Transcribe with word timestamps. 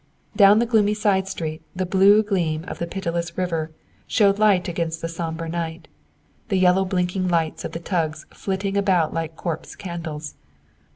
Down 0.35 0.57
the 0.57 0.65
gloomy 0.65 0.95
side 0.95 1.27
street 1.27 1.61
the 1.75 1.85
blue 1.85 2.23
gleam 2.23 2.63
of 2.63 2.79
the 2.79 2.87
pitiless 2.87 3.37
river 3.37 3.69
showed 4.07 4.39
light 4.39 4.67
against 4.67 4.99
the 5.03 5.07
somber 5.07 5.47
night, 5.47 5.87
the 6.49 6.57
yellow 6.57 6.85
blinking 6.85 7.27
lights 7.27 7.63
of 7.65 7.73
the 7.73 7.79
tugs 7.79 8.25
flitting 8.33 8.75
about 8.77 9.13
like 9.13 9.35
corpse 9.35 9.75
candles. 9.75 10.33